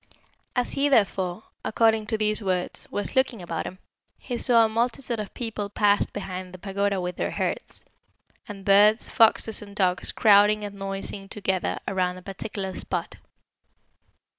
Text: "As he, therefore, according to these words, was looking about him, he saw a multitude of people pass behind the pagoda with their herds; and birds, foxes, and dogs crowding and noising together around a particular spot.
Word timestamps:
"As 0.55 0.71
he, 0.71 0.89
therefore, 0.89 1.43
according 1.63 2.07
to 2.07 2.17
these 2.17 2.41
words, 2.41 2.87
was 2.89 3.15
looking 3.15 3.39
about 3.39 3.67
him, 3.67 3.77
he 4.17 4.35
saw 4.35 4.65
a 4.65 4.67
multitude 4.67 5.19
of 5.19 5.31
people 5.35 5.69
pass 5.69 6.07
behind 6.07 6.53
the 6.53 6.57
pagoda 6.57 6.99
with 6.99 7.17
their 7.17 7.29
herds; 7.29 7.85
and 8.47 8.65
birds, 8.65 9.09
foxes, 9.11 9.61
and 9.61 9.75
dogs 9.75 10.11
crowding 10.11 10.63
and 10.63 10.73
noising 10.73 11.29
together 11.29 11.77
around 11.87 12.17
a 12.17 12.23
particular 12.23 12.73
spot. 12.73 13.17